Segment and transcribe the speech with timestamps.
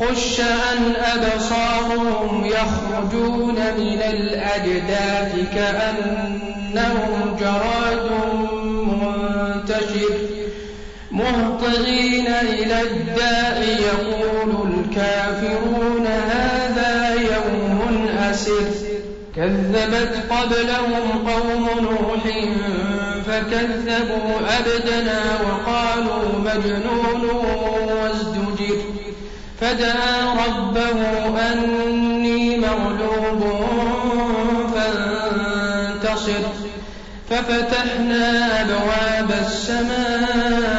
[0.00, 8.10] خش عن أبصارهم يخرجون من الأجداث كأنهم جراد
[8.84, 10.14] منتشر.
[11.10, 18.88] مهطعين إلى الداع يقول الكافرون هذا يوم أسر.
[19.36, 22.26] كذبت قبلهم قوم نوح
[23.38, 27.22] فكذبوا عبدنا وقالوا مجنون
[27.88, 28.78] وازدجر.
[29.60, 31.00] فدعا ربه
[31.52, 33.42] أني مغلوب
[34.74, 36.44] فانتصر.
[37.30, 38.24] ففتحنا
[38.60, 40.78] أبواب السماء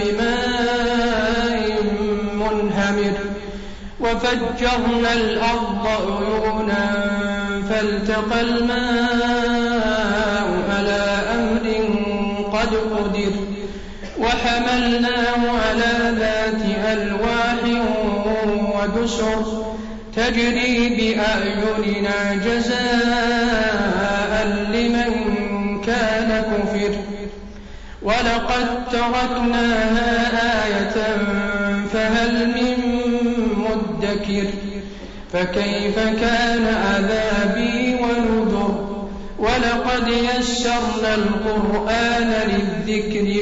[0.00, 1.64] بماء
[2.34, 3.16] منهمر.
[4.00, 6.84] وفجرنا الأرض عيونا
[7.70, 9.52] فالتقى الماء
[10.70, 11.11] على
[13.02, 13.32] قد قدر
[14.18, 17.60] وحملناه على ذات ألواح
[18.74, 19.64] ودسر
[20.16, 24.32] تجري بأعيننا جزاء
[24.72, 25.10] لمن
[25.80, 26.94] كان كفر.
[28.02, 30.10] ولقد تركناها
[30.66, 30.96] آية
[31.92, 32.76] فهل من
[33.56, 34.48] مدكر.
[35.32, 38.72] فكيف كان عذابي ونذر؟
[39.38, 42.71] ولقد يسرنا القرآن للذكر.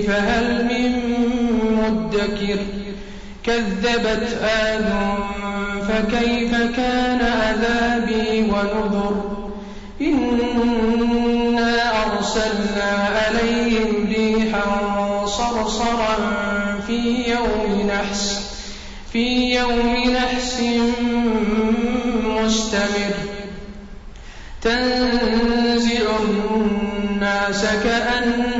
[0.07, 0.93] فهل من
[1.77, 2.59] مدكر
[3.45, 4.93] كذبت آد
[5.89, 9.47] فكيف كان عذابي ونذر
[10.01, 16.17] إنا أرسلنا عليهم ريحا صرصرا
[16.87, 18.41] في يوم نحس
[19.13, 20.61] في يوم نحس
[22.25, 23.15] مستمر
[24.63, 28.60] تنزع الناس كأنهم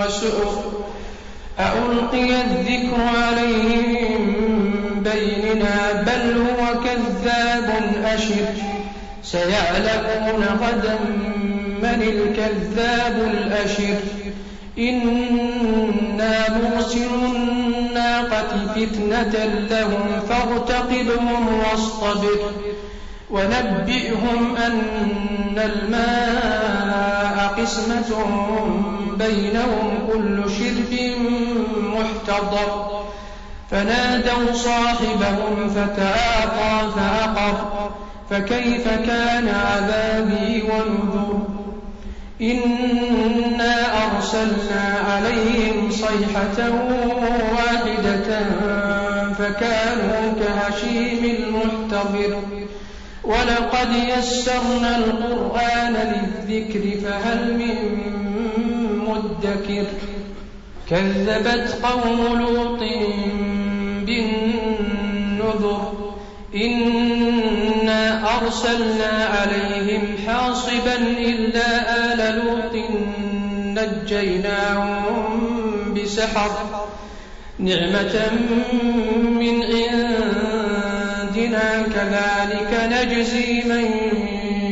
[0.00, 0.64] وسعر
[1.58, 3.68] أألقي الذكر عليه
[4.18, 7.68] من بيننا بل هو كذاب
[8.04, 8.46] أشر.
[9.22, 10.98] سيعلمون غدا
[11.82, 13.98] من الكذاب الأشر.
[14.78, 19.34] إنا مرسل الناقة فتنة
[19.70, 22.40] لهم فارتقبهم واصطبر.
[23.30, 28.10] ونبئهم أن الماء قسمة
[29.26, 30.92] بينهم كل شرب
[31.94, 33.00] محتضر.
[33.70, 37.90] فنادوا صاحبهم فتعاطى فعقر
[38.30, 41.42] فكيف كان عذابي ونذر؟
[42.40, 46.58] إنا أرسلنا عليهم صيحة
[47.52, 48.28] واحدة
[49.38, 52.42] فكانوا كهشيم المحتضر.
[53.24, 57.69] ولقد يسرنا القرآن للذكر فهل من
[59.44, 59.86] مدكر
[60.90, 62.80] كذبت قوم لوط
[64.06, 65.82] بالنذر
[66.54, 71.68] إنا أرسلنا عليهم حاصبا إلا
[72.12, 72.74] آل لوط
[73.78, 75.40] نجيناهم
[75.94, 76.52] بسحر
[77.58, 78.30] نعمة
[79.22, 79.62] من
[80.82, 83.86] عندنا كذلك نجزي من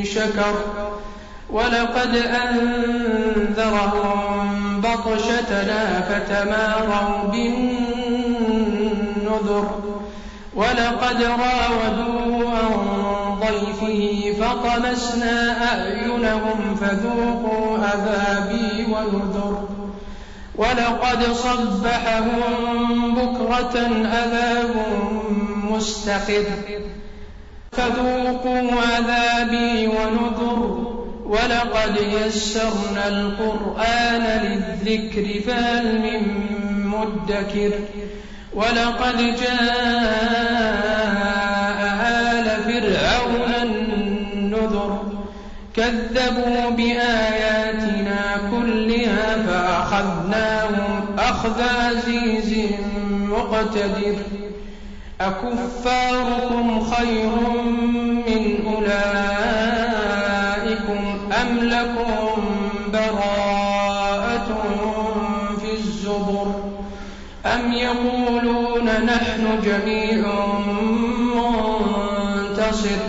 [0.04, 0.87] شكر
[1.50, 2.12] ولقد
[2.44, 4.08] أنذرهم
[4.80, 8.68] بطشتنا فتماروا بالنذر.
[10.54, 12.72] ولقد راودوه عن
[13.40, 14.02] ضيفه
[14.40, 15.36] فطمسنا
[15.72, 19.54] أعينهم فذوقوا عذابي ونذر
[20.56, 22.40] ولقد صبحهم
[23.14, 23.74] بكرة
[24.04, 24.74] عذاب
[25.70, 26.46] مستقر.
[27.72, 30.57] فذوقوا عذابي ونذر.
[31.28, 36.22] ولقد يسرنا القرآن للذكر فهل من
[36.86, 37.72] مدكر؟
[38.54, 40.08] ولقد جاء
[42.06, 45.02] آل فرعون النذر
[45.74, 52.54] كذبوا بآياتنا كلها فأخذناهم أخذ عزيز
[53.10, 54.16] مقتدر.
[55.20, 57.30] أكفاركم خير
[58.26, 59.37] من أولئكم
[69.06, 70.22] نحن جميع
[71.34, 73.00] منتصر.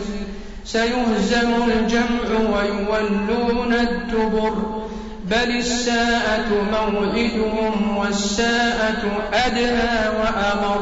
[0.66, 4.54] سيهزم الجمع ويولون الدبر.
[5.26, 9.04] بل الساءة موعدهم والساءة
[9.34, 10.82] أدهى وأمر.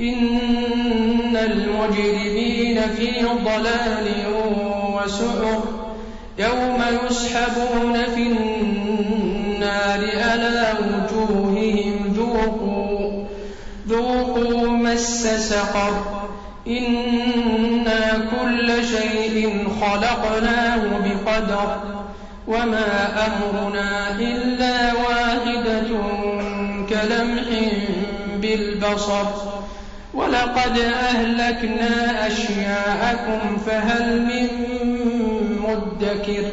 [0.00, 3.12] إن المجرمين في
[3.44, 4.06] ضلال
[4.94, 5.62] وسعر.
[6.38, 10.00] يوم يسحبون في النار
[10.34, 12.75] ألا وجوههم ذوقوا
[13.88, 16.26] ذوقوا مس سقر
[16.66, 21.76] إنا كل شيء خلقناه بقدر
[22.48, 25.88] وما أمرنا إلا واحدة
[26.88, 27.44] كلمح
[28.40, 29.26] بالبصر
[30.14, 34.48] ولقد أهلكنا أشياءكم فهل من
[35.60, 36.50] مدكر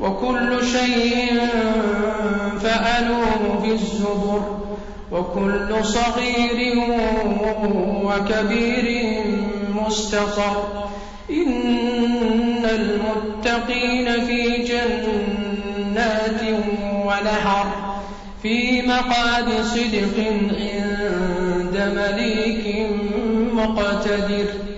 [0.00, 1.40] وكل شيء
[2.60, 4.61] فألوه في الزبر
[5.12, 6.78] وكل صغير
[8.04, 8.86] وكبير
[9.74, 10.88] مستطر
[11.30, 16.42] إن المتقين في جنات
[17.06, 17.66] ونهر
[18.42, 20.16] في مقعد صدق
[20.58, 22.86] عند مليك
[23.52, 24.71] مقتدر.